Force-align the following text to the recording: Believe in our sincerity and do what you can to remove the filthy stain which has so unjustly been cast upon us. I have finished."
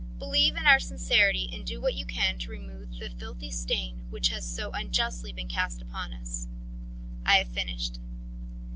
Believe 0.17 0.55
in 0.57 0.65
our 0.65 0.79
sincerity 0.79 1.47
and 1.53 1.63
do 1.63 1.79
what 1.79 1.93
you 1.93 2.07
can 2.07 2.39
to 2.39 2.49
remove 2.49 2.97
the 2.97 3.11
filthy 3.19 3.51
stain 3.51 4.07
which 4.09 4.29
has 4.29 4.43
so 4.43 4.71
unjustly 4.71 5.31
been 5.31 5.47
cast 5.47 5.79
upon 5.79 6.11
us. 6.11 6.47
I 7.23 7.35
have 7.35 7.49
finished." 7.49 7.99